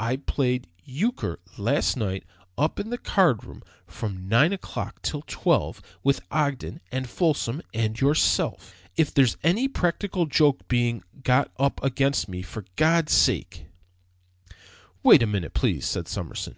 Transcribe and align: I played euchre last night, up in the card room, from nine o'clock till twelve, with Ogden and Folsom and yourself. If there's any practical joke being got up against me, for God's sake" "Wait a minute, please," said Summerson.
I 0.00 0.16
played 0.16 0.66
euchre 0.82 1.38
last 1.56 1.96
night, 1.96 2.24
up 2.58 2.80
in 2.80 2.90
the 2.90 2.98
card 2.98 3.44
room, 3.44 3.62
from 3.86 4.28
nine 4.28 4.52
o'clock 4.52 5.00
till 5.00 5.22
twelve, 5.28 5.80
with 6.02 6.26
Ogden 6.32 6.80
and 6.90 7.08
Folsom 7.08 7.62
and 7.72 8.00
yourself. 8.00 8.74
If 8.96 9.14
there's 9.14 9.36
any 9.44 9.68
practical 9.68 10.26
joke 10.26 10.66
being 10.66 11.04
got 11.22 11.52
up 11.56 11.80
against 11.84 12.28
me, 12.28 12.42
for 12.42 12.64
God's 12.74 13.12
sake" 13.12 13.66
"Wait 15.04 15.22
a 15.22 15.26
minute, 15.28 15.54
please," 15.54 15.86
said 15.86 16.08
Summerson. 16.08 16.56